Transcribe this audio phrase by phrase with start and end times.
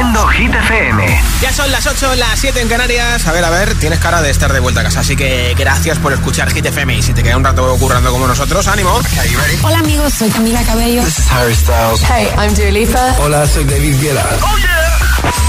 [0.00, 1.22] Haciendo Hit FM.
[1.42, 3.26] Ya son las 8, las 7 en Canarias.
[3.26, 5.00] A ver, a ver, tienes cara de estar de vuelta a casa.
[5.00, 6.96] Así que gracias por escuchar Hit FM.
[6.96, 8.98] Y si te queda un rato currando como nosotros, ánimo.
[9.62, 11.04] Hola amigos, soy Camila Cabello.
[11.04, 12.00] This is Harry Styles.
[12.02, 13.14] Hey, I'm Dua Lipa.
[13.18, 14.24] Hola, soy David Guetta.
[14.40, 14.98] ¡Oh, yeah!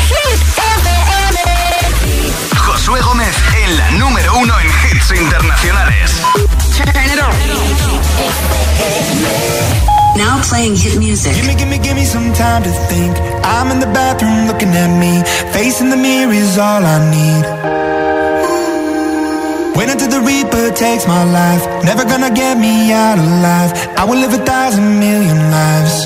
[0.09, 2.33] Hit FM.
[2.57, 3.33] Josué Gómez
[3.63, 6.11] en la número uno en hits internacionales.
[10.18, 11.34] Now playing hit music.
[11.36, 13.16] Gimme, gimme, gimme some time to think.
[13.43, 15.23] I'm in the bathroom looking at me.
[15.54, 17.43] Facing the mirror is all I need.
[19.75, 21.64] Wait until the Reaper takes my life.
[21.86, 23.71] Never gonna get me out alive.
[23.97, 26.05] I will live a thousand million lives.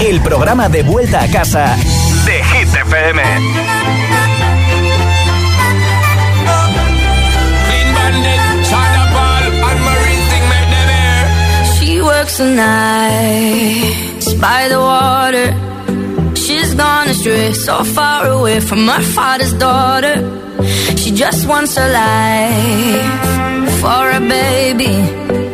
[0.00, 1.76] El programa de vuelta a casa
[2.24, 3.20] de Hit FM.
[11.78, 15.52] She works the night by the water.
[16.34, 20.16] She's gone astray, so far away from her father's daughter.
[20.96, 25.53] She just wants a life for a baby.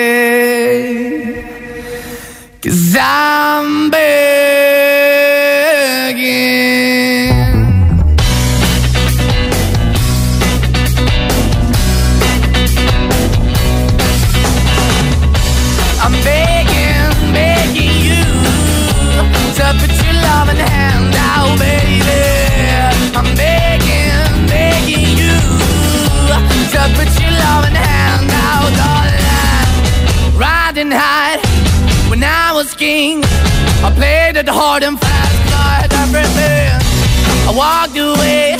[37.61, 38.57] Walked away,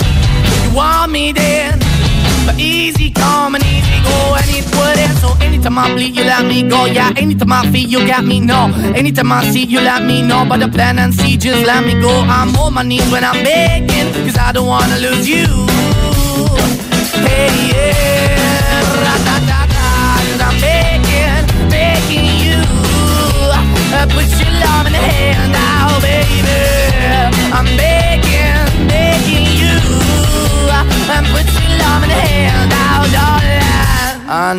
[0.63, 1.79] you want me then.
[2.45, 5.17] But easy come and easy go, and it wouldn't.
[5.23, 6.85] So anytime I bleed, you let me go.
[6.85, 8.61] Yeah, anytime I feel, you got me, no.
[8.95, 10.45] Anytime I see, you let me know.
[10.47, 12.13] But the plan and see, just let me go.
[12.37, 15.47] I'm on my knees when I'm begging, cause I don't wanna lose you.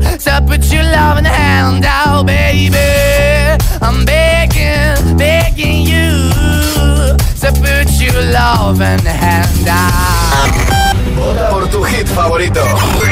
[0.00, 2.76] to put your love in hand out, baby.
[3.80, 6.30] I'm begging, begging you
[7.40, 10.70] to put your love in hand out.
[11.16, 12.62] Vota por tu hit favorito.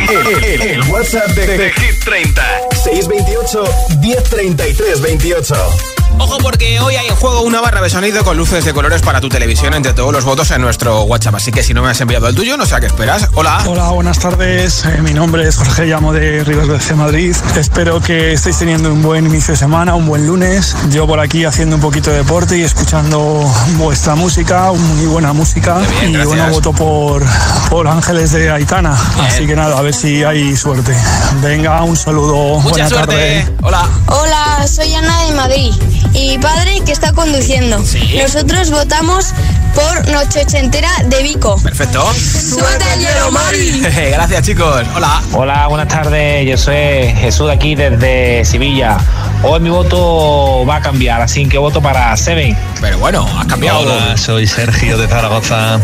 [0.08, 2.42] El, el, el WhatsApp de, de, Hit 30.
[2.72, 3.64] 628
[4.00, 8.72] 1033 28 Ojo porque hoy hay en juego una barra de sonido con luces de
[8.74, 11.36] colores para tu televisión entre todos los votos en nuestro WhatsApp.
[11.36, 13.28] Así que si no me has enviado el tuyo, no sé a qué esperas.
[13.34, 13.62] Hola.
[13.66, 14.84] Hola, buenas tardes.
[14.84, 17.36] Eh, mi nombre es Jorge, llamo de Rivas BC Madrid.
[17.56, 20.74] Espero que estéis teniendo un buen inicio de semana, un buen lunes.
[20.90, 25.80] Yo por aquí haciendo un poquito de deporte y escuchando vuestra música, muy buena música.
[26.04, 27.22] y bueno, voto por,
[27.70, 28.96] por Ángeles de Aitana.
[29.20, 30.96] Así que nada, a ver si hay suerte.
[31.42, 32.58] Venga, un saludo.
[32.58, 33.06] Mucha Buena suerte.
[33.06, 33.56] tarde.
[33.62, 33.88] Hola.
[34.06, 35.72] Hola, soy Ana de Madrid
[36.12, 37.78] y mi padre que está conduciendo.
[37.78, 39.34] Nosotros votamos
[39.74, 41.60] por Noche Ochentera de Vico.
[41.62, 42.04] Perfecto.
[42.14, 43.80] ¡Suerte al hielo, Mari!
[44.12, 44.84] Gracias, chicos.
[44.96, 45.22] Hola.
[45.32, 46.46] Hola, buenas tardes.
[46.48, 48.98] Yo soy Jesús de aquí desde Sevilla.
[49.42, 52.56] Hoy mi voto va a cambiar, así que voto para Seven.
[52.80, 53.80] Pero bueno, has cambiado.
[53.80, 55.78] Hola, soy Sergio de Zaragoza.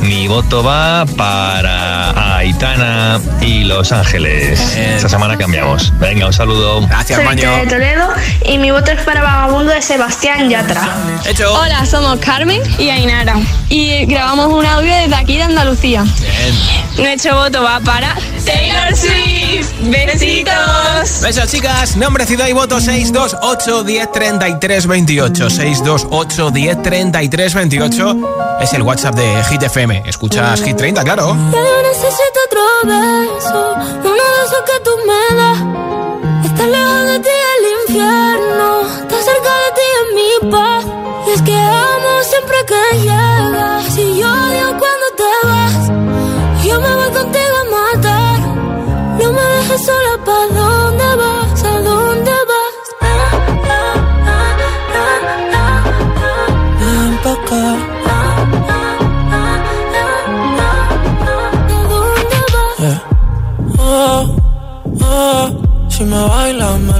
[0.00, 4.76] Mi voto va para Aitana y Los Ángeles.
[4.76, 5.92] Esta semana cambiamos.
[5.98, 6.86] Venga, un saludo.
[6.86, 8.08] Gracias, Soy de Toledo
[8.44, 10.88] y mi voto es para Vagabundo de Sebastián Yatra.
[11.26, 11.52] Hecho.
[11.52, 13.34] Hola, somos Carmen y Ainara
[13.68, 16.04] y grabamos un audio desde aquí de Andalucía.
[16.96, 18.14] Nuestro voto va para
[18.44, 19.68] Taylor Swift.
[19.82, 20.54] Besitos.
[21.00, 21.96] Besos, chicas.
[21.96, 25.48] Nombre, ciudad y voto 628 10 33 28.
[25.48, 28.16] 628 10 33 28
[28.60, 30.02] es el WhatsApp de Hit FM.
[30.04, 31.34] Escuchas Hit 30, claro.
[31.52, 35.58] Ya necesito otro beso, uno de esos que tú me das.
[36.44, 40.84] Está lejos de ti el infierno, está cerca de ti en mi paz.
[41.28, 44.89] Y es que amo siempre que llegas, y yo odio cuando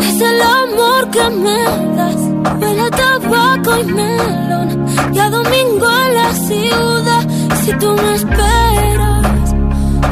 [0.00, 1.62] es el amor que me
[1.96, 2.16] das.
[2.60, 4.86] Huele a tabaco y melón.
[5.12, 7.26] Y a domingo en la ciudad.
[7.64, 9.54] Si tú me esperas,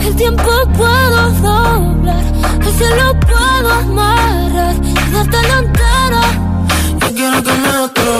[0.07, 2.25] el tiempo puedo doblar.
[2.67, 6.23] El cielo puedo amarrar y darte la entera.
[7.01, 8.13] Yo quiero que me otro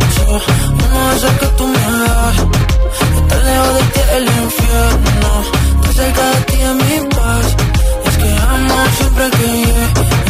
[0.00, 0.40] beso,
[0.72, 2.36] uno de esos que tú me das.
[3.16, 5.30] Estar lejos de ti el infierno,
[5.74, 7.46] estar cerca de ti es mi paz.
[8.06, 10.29] Es que amo siempre que llegas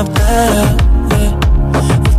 [0.00, 0.06] El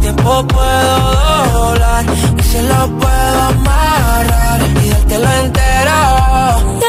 [0.02, 2.06] tiempo puedo doblar
[2.38, 6.81] y se lo puedo amarrar y dártelo entero.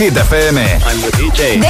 [0.00, 0.80] Hit FM.
[1.36, 1.69] Guetta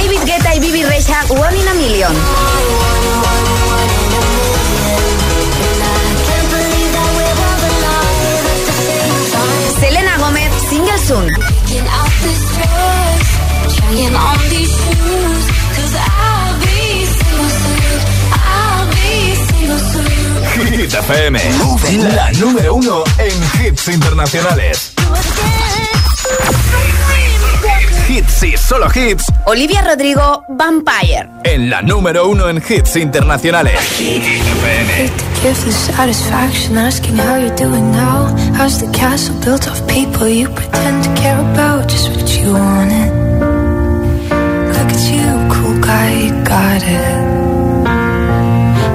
[29.01, 29.31] hits.
[29.45, 31.29] Olivia Rodrigo, Vampire.
[31.43, 33.79] En la número uno en hits internacionales.
[35.41, 38.27] Give the satisfaction asking how you're doing now.
[38.55, 41.89] How's the castle built of people you pretend to care about?
[41.89, 43.11] Just what you wanted.
[44.75, 47.31] Look at you, cool guy, you got it.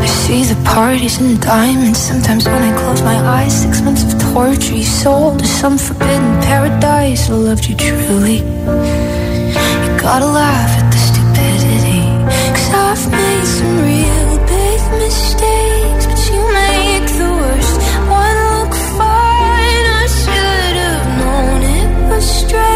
[0.02, 1.98] I see the parties and diamonds.
[1.98, 6.40] Sometimes when I close my eyes, six months of torture you sold to some forbidden
[6.42, 7.28] paradise.
[7.28, 9.25] I loved you truly.
[10.06, 12.02] Gotta laugh at the stupidity.
[12.54, 17.76] Cause I've made some real big mistakes, but you make the worst
[18.08, 19.84] one look fine.
[20.00, 22.75] I should have known it was strange.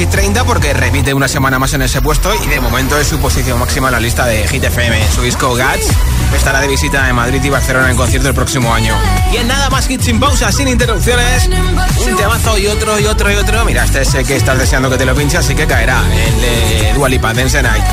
[0.00, 3.18] Hit 30 porque repite una semana más en ese puesto y de momento es su
[3.18, 4.98] posición máxima en la lista de Hit FM.
[5.14, 5.88] Su disco Guts
[6.34, 8.96] estará de visita en Madrid y Barcelona en concierto el próximo año.
[9.30, 11.50] Y en nada más hits sin pausa, sin interrupciones,
[11.98, 13.62] un temazo y otro y otro y otro.
[13.66, 16.92] Mira, este sé que estás deseando que te lo pinche, así que caerá el de
[16.94, 17.84] Dua Lipa, Dance Night.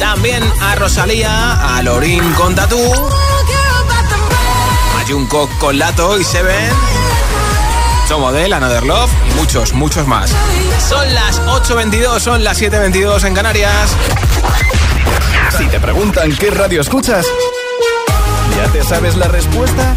[0.00, 2.80] También a Rosalía, a Lorin con Tatú,
[4.98, 7.03] a Jungkook con Lato y Seven.
[8.12, 10.30] Model, Another Love y muchos, muchos más.
[10.88, 13.90] Son las 8.22, son las 7.22 en Canarias.
[15.56, 17.26] Si te preguntan qué radio escuchas,
[18.56, 19.94] ¿ya te sabes la respuesta?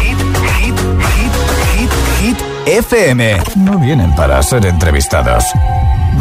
[0.00, 0.18] Hit,
[0.60, 0.78] hit,
[1.14, 1.32] hit,
[1.74, 1.90] hit,
[2.20, 3.42] hit, FM.
[3.56, 5.44] No vienen para ser entrevistados,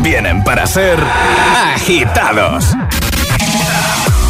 [0.02, 0.98] vienen para ser
[1.76, 2.74] agitados.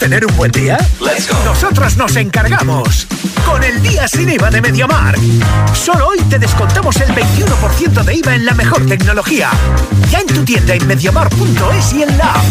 [0.00, 0.78] Tener un buen día?
[1.44, 3.06] Nosotros nos encargamos.
[3.44, 5.14] Con el día sin IVA de Mediamar.
[5.74, 9.50] Solo hoy te descontamos el 21% de IVA en la mejor tecnología.
[10.10, 12.42] Ya en tu tienda en mediamar.es y en la.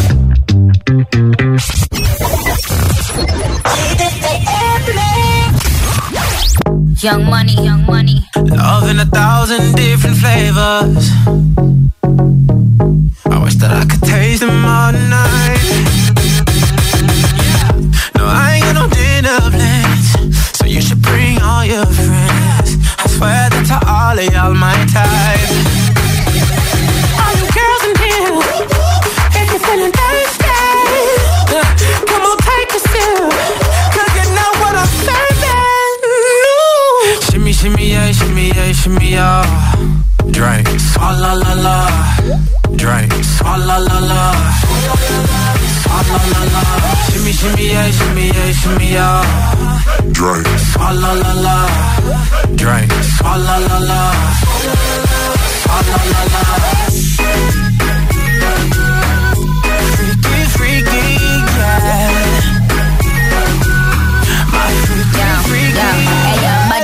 [7.02, 8.24] Young money, young money.
[8.36, 11.10] Love in a thousand different flavors.
[13.26, 15.59] I wish that I could taste them all night.
[21.70, 22.82] Your friends.
[22.98, 25.54] I swear that to all of y'all my type.
[27.22, 28.42] All you girls in here,
[29.38, 30.50] if you're feeling thirsty,
[32.10, 33.22] come on, take a sip.
[33.94, 35.94] Cause you know what I'm serving.
[36.42, 37.22] No.
[37.30, 39.46] Shimmy, shimmy, yeah, shimmy, yeah, shimmy, yeah.
[40.32, 40.66] Drink.
[40.82, 41.99] Swalla la la.
[42.80, 43.12] Drink.
[43.24, 44.34] Swalla la la.
[45.82, 46.62] Swalla la la.
[47.12, 49.24] Shimmy, shimmy, yeah, shimmy, yeah, shimmy, yeah.
[50.72, 51.58] Swalla la la.
[52.56, 52.92] Drink.
[53.18, 54.02] Swalla la la.
[55.62, 56.42] Swalla la la.
[56.89, 57.69] Freaky,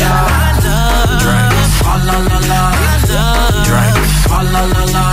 [0.00, 0.14] ya.
[1.22, 1.52] Drink.
[1.84, 2.60] Ah la la la.
[3.66, 3.96] Drink.
[4.30, 5.04] Ah la la la.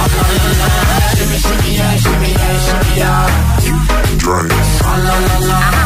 [0.00, 0.68] Ah la la la.
[1.16, 3.12] Shimmy shimmy ya, shimmy ya, shimmy ya.
[4.22, 5.85] Drink.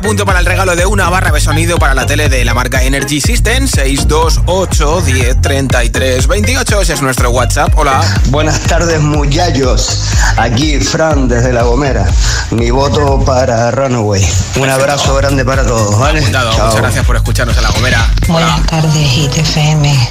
[0.00, 2.54] Te apunto para el regalo de una barra de sonido para la tele de la
[2.54, 6.80] marca Energy System 628 10 33 28.
[6.80, 7.72] Ese es nuestro WhatsApp.
[7.76, 8.00] Hola.
[8.26, 10.04] Buenas tardes, muchachos.
[10.36, 12.06] Aquí Fran desde La Gomera.
[12.50, 14.26] Mi voto para Runaway.
[14.56, 16.22] Un abrazo grande para todos, ¿vale?
[16.22, 18.10] Muchas gracias por escucharnos en La Gomera.
[18.28, 20.08] Buenas tardes, ITFM.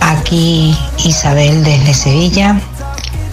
[0.00, 2.60] Aquí Isabel desde Sevilla.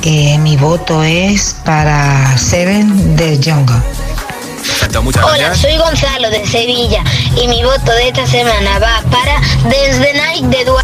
[0.04, 4.04] Eh, mi voto es para Seven de Jungle.
[5.23, 7.04] Hola, soy Gonzalo de Sevilla
[7.41, 10.84] y mi voto de esta semana va para Desde Night de Dua.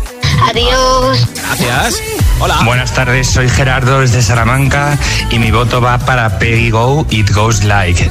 [0.50, 1.28] Adiós.
[1.36, 2.02] Gracias.
[2.40, 2.60] Hola.
[2.66, 4.98] Buenas tardes, soy Gerardo desde Salamanca
[5.30, 8.10] y mi voto va para Peggy Go, It Goes Like.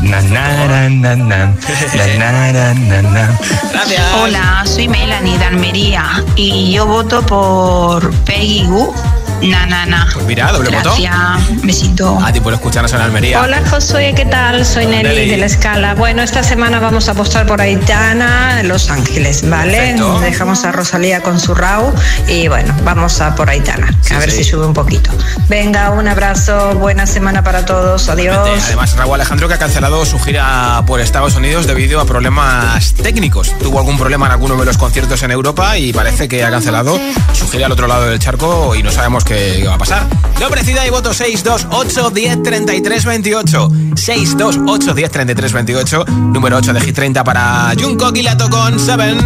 [4.15, 8.95] Hola, soy Melanie de Almería y yo voto por Peggy Go
[9.43, 10.09] Na, na, na.
[10.13, 11.63] Pues mira, doble Gracias.
[11.63, 12.19] Besito.
[12.23, 13.41] A ti por escucharnos en Almería.
[13.41, 14.67] Hola, Josué, ¿qué tal?
[14.67, 15.95] Soy Nelly, de la Escala.
[15.95, 19.97] Bueno, esta semana vamos a apostar por Aitana, Los Ángeles, ¿vale?
[20.21, 21.95] Dejamos a Rosalía con su Rau
[22.29, 25.11] y bueno, vamos a por Aitana, a ver si sube un poquito.
[25.49, 28.63] Venga, un abrazo, buena semana para todos, adiós.
[28.67, 33.57] Además, Raúl Alejandro que ha cancelado su gira por Estados Unidos debido a problemas técnicos.
[33.59, 36.99] Tuvo algún problema en alguno de los conciertos en Europa y parece que ha cancelado
[37.33, 40.07] su gira al otro lado del charco y no sabemos qué qué va a pasar.
[40.41, 43.71] Nombre, ciudad y voto 628 10 33 28.
[43.95, 46.05] 628 10 33 28.
[46.07, 49.17] Número 8 de Hit 30 para Jungkook y con 7.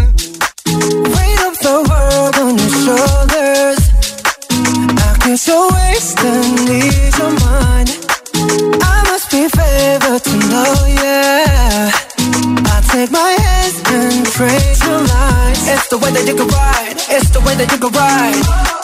[12.94, 15.68] Take my hands and praise your lies.
[15.68, 16.94] It's the way that you can ride.
[17.10, 18.83] It's the way that you can ride.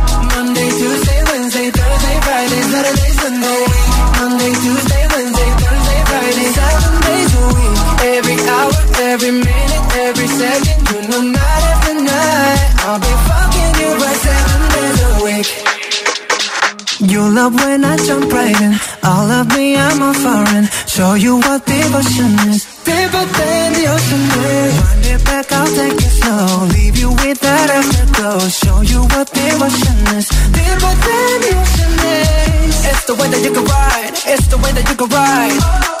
[17.41, 18.73] up when I jump right in.
[19.03, 20.65] All of me, I'm a foreign.
[20.85, 22.61] Show you what devotion is.
[22.85, 24.25] Deeper than the ocean
[24.57, 24.73] is.
[24.81, 26.67] Wind it back, I'll take it slow.
[26.75, 28.39] Leave you with that afterglow.
[28.61, 30.27] Show you what devotion is.
[30.57, 32.75] Deeper than the ocean is.
[32.89, 34.15] It's the way that you can ride.
[34.33, 35.59] It's the way that you can ride.
[35.61, 36.00] Think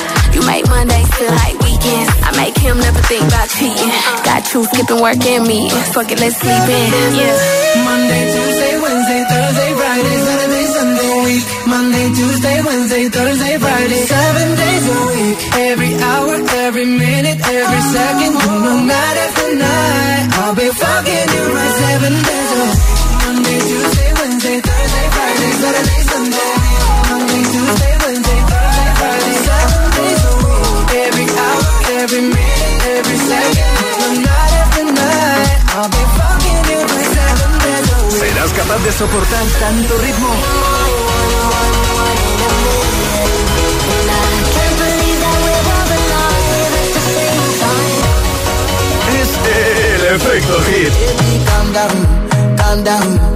[0.35, 2.11] You make Mondays feel like weekends.
[2.23, 3.91] I make him never think about cheating.
[4.23, 5.69] Got you skipping work and me.
[5.93, 6.87] Fuck it, let's sleep in.
[7.19, 7.35] Yeah.
[7.87, 11.43] Monday, Tuesday, Wednesday, Thursday, Friday, Saturday, Sunday, week.
[11.67, 15.37] Monday, Tuesday, Wednesday, Thursday, Friday, seven days a week.
[15.71, 16.33] Every hour,
[16.67, 20.10] every minute, every second, know, night after night,
[38.83, 40.29] de soportar tanto ritmo?
[49.21, 50.93] Es el efecto hit.
[51.45, 53.31] Calm down, calm down.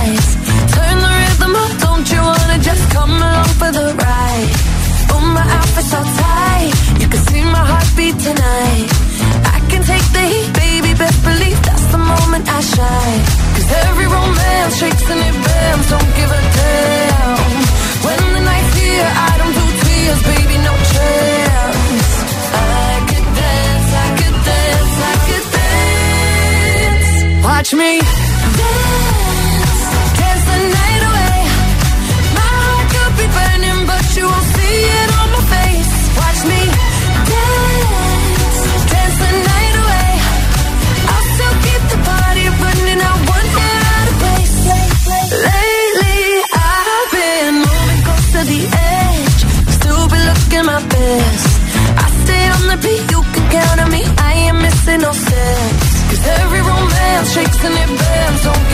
[0.00, 0.26] Eyes.
[0.74, 4.50] Turn the rhythm up, don't you wanna just come along for the ride?
[5.12, 8.88] Oh, my outfit's so tight, you can see my heartbeat tonight.
[9.54, 13.22] I can take the heat, baby, best believe that's the moment I shine.
[13.54, 17.38] Cause every romance shakes and it bends, don't give a damn.
[18.06, 22.12] When the night's here, I don't do tears, baby, no chance.
[22.52, 27.08] I could dance, I could dance, I could dance.
[27.48, 27.92] Watch me
[28.60, 29.09] dance,
[55.30, 55.76] missing.
[56.10, 58.42] Cause every romance shakes and it bends.
[58.44, 58.69] Don't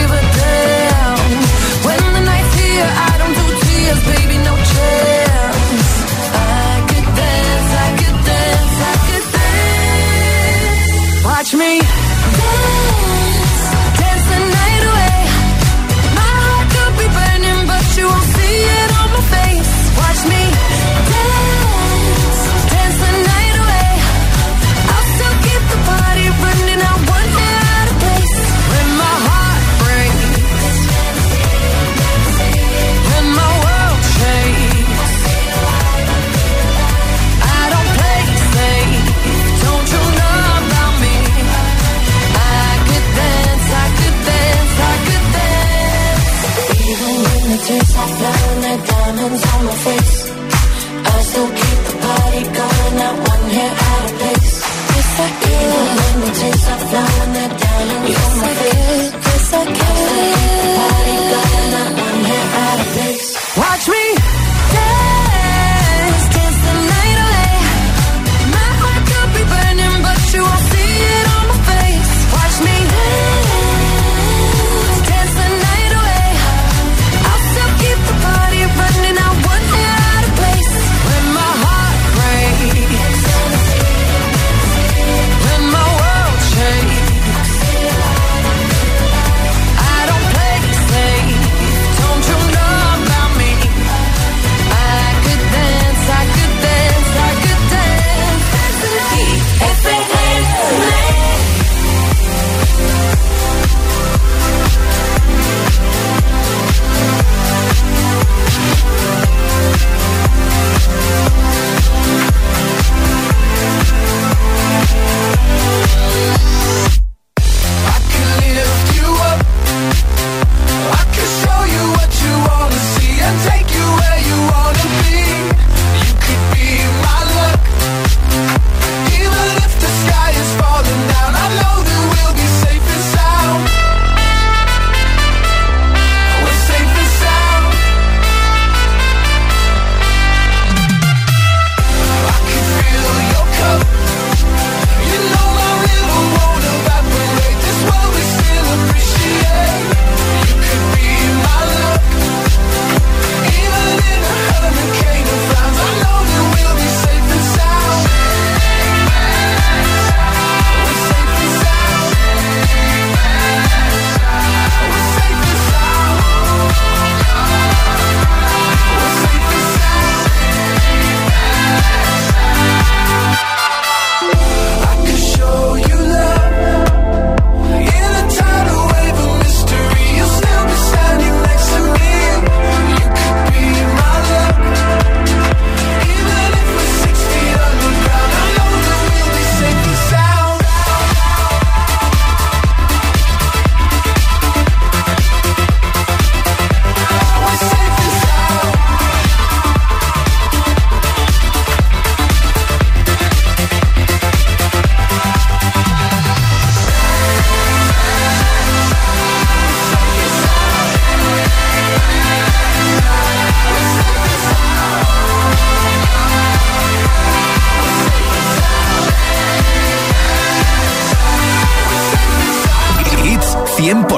[49.26, 50.15] diamonds on my face.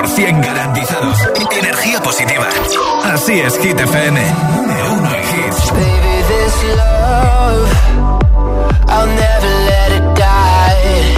[0.09, 1.19] 100% garantizados.
[1.51, 2.49] Energía positiva.
[3.05, 4.21] Así es, Hit FM.
[4.91, 5.71] Uno en hits.
[5.73, 7.69] Baby, this love,
[8.89, 11.15] I'll never let it die.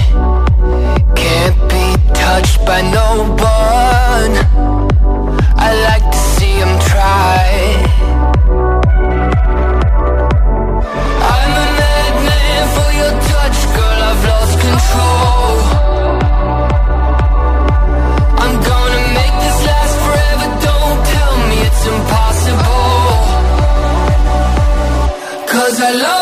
[1.15, 4.35] Can't be touched by no one.
[5.57, 6.19] I like to
[25.93, 26.20] Hello.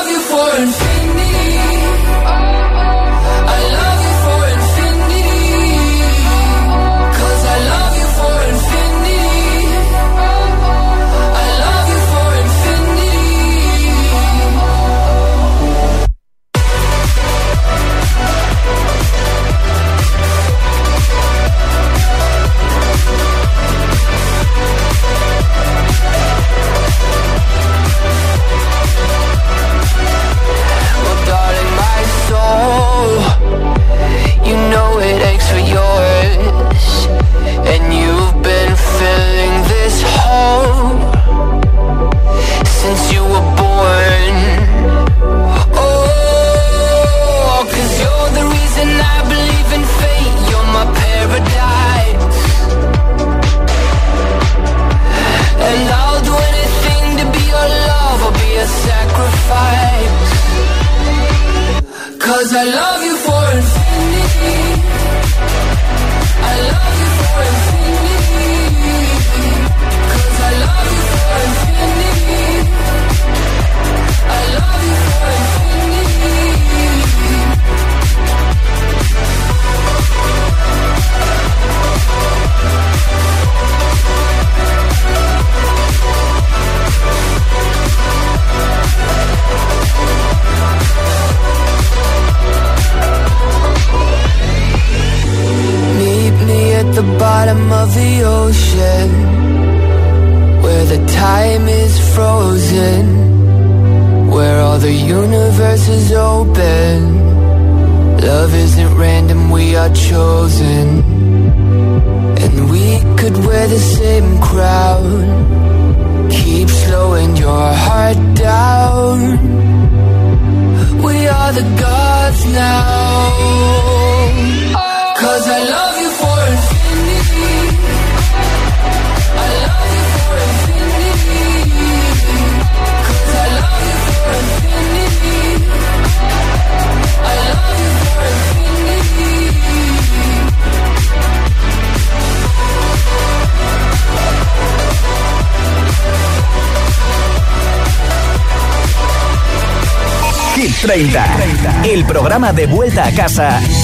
[152.38, 153.77] programa de vuelta a casa.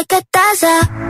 [0.00, 1.09] like a taza.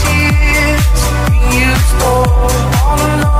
[0.00, 3.33] tears have been used up.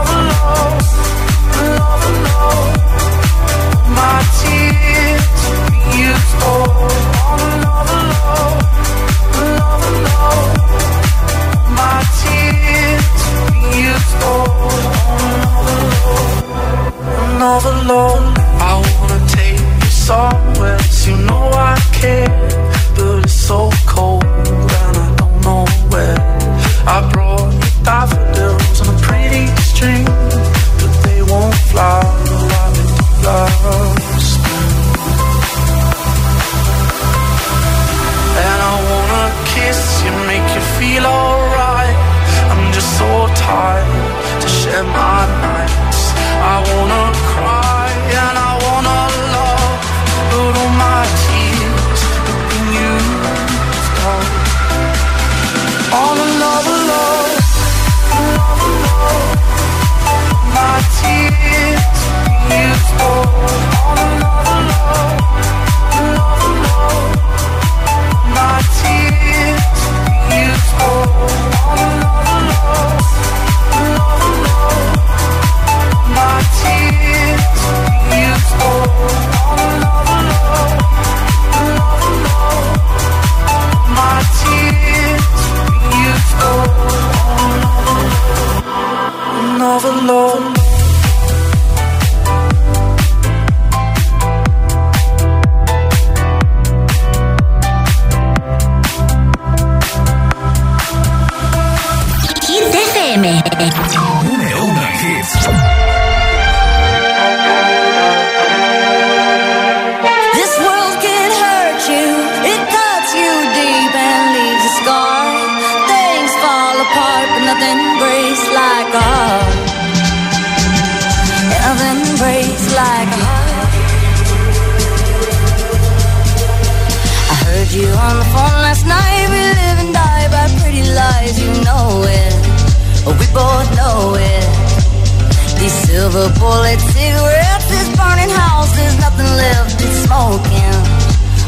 [136.11, 140.77] Silver bullet cigarettes, this burning house, there's nothing left, it's smoking.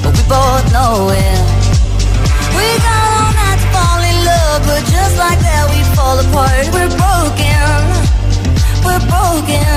[0.02, 1.40] But we both know it.
[2.57, 6.64] We got all night to fall in love, but just like that we fall apart.
[6.72, 7.68] We're broken,
[8.80, 9.76] we're broken.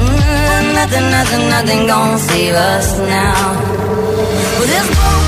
[0.00, 3.60] Mm, nothing, nothing, nothing gonna save us now.
[4.56, 5.27] Well, this broken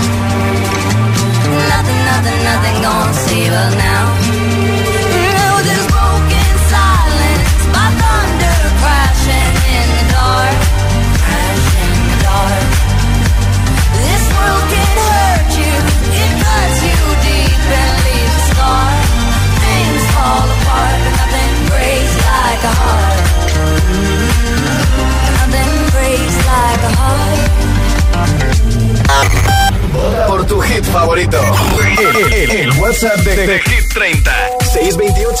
[2.81, 4.10] gonna see, her now.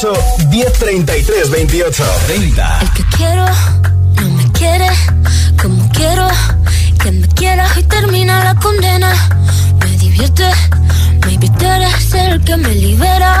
[0.01, 2.79] 628 1033 28 30.
[2.81, 3.45] El que quiero
[4.15, 4.87] no me quiere
[5.61, 6.27] como quiero
[6.99, 9.13] que me quieras y termina la condena.
[9.79, 10.49] Me divierte,
[11.27, 13.40] maybe tú eres el que me libera.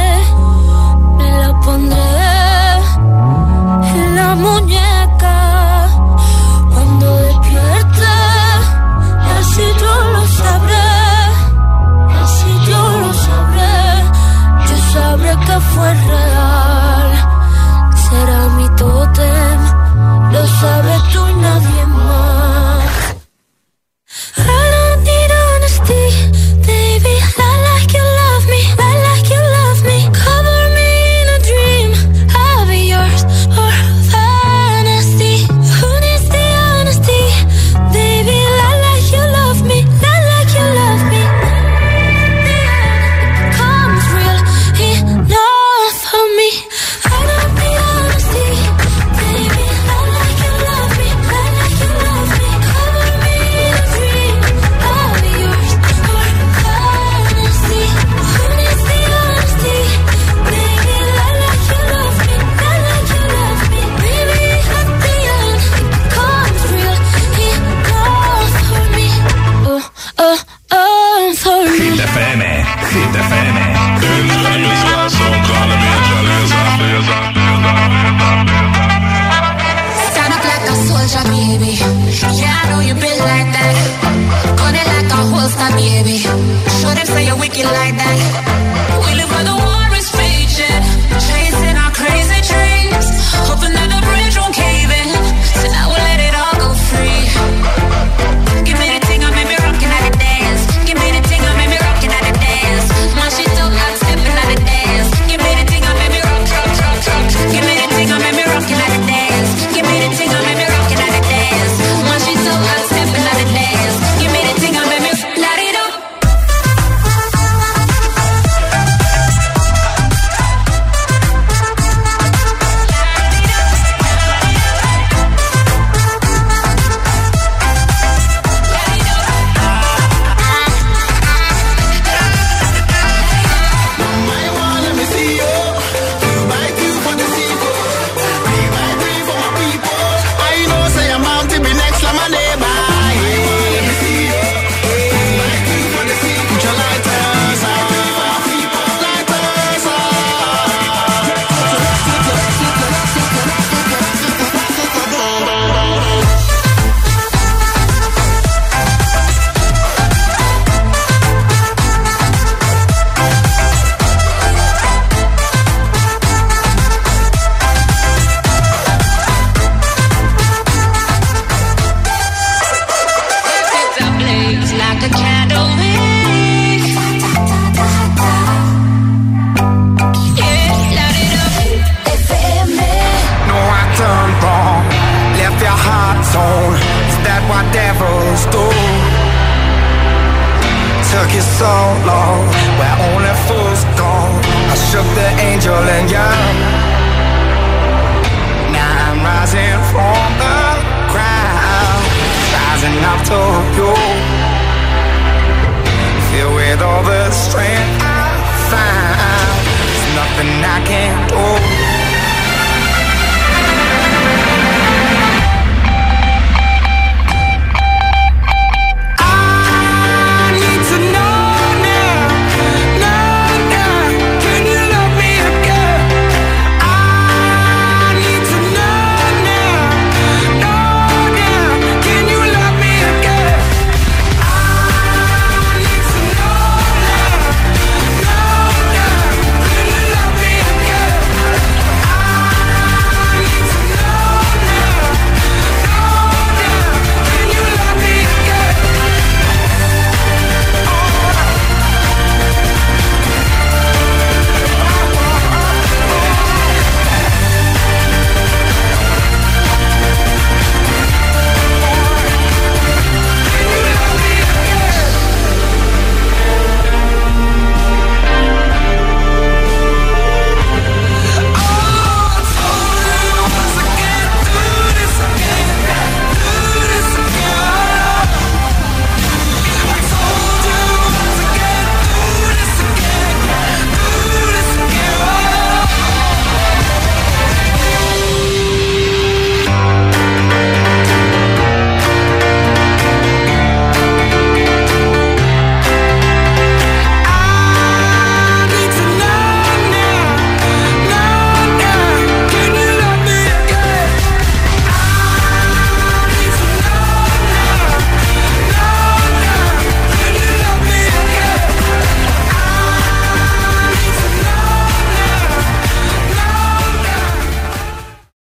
[210.41, 211.80] and I can't hold